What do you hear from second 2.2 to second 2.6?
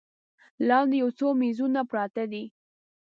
دي.